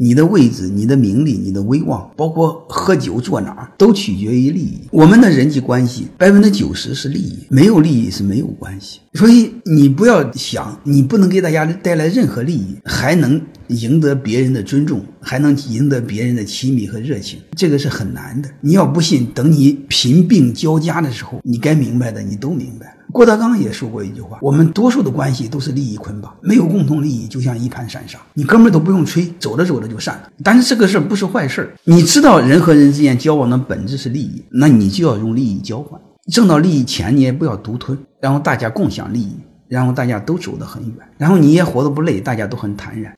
[0.00, 4.78] 你的位置、你的名利、你的威望，包括喝酒坐哪儿，都取决于利益。
[4.92, 9.00] 我们的人际关系百分之九十是利益，没有利益是没有关系。
[9.14, 18.48] 所以你不要想，你不能给大家带来任何利益，还能赢得别人的尊重，还能赢得别人的亲密和热情，这个是很难的。
[18.60, 22.92] 你要不信，等你贫病交加的时候，你该明白的你都明白了。
[23.10, 30.30] 郭德纲也说过一句话：我们多数的关系都是利益捆绑，没有共同利益，就像一盘散沙，你哥们儿都不用吹，走着走着就散了。
[30.44, 35.98] 但是这个事儿不是坏事儿，你知道人和人之间交往的本质是利益，那你就要用利益交换。
[36.30, 39.32] 挣到利益钱，你也不要独吞，然后大家共享利益，
[39.68, 43.14] 然后大家都走得很远，然后你也活得不累，大家都很坦然。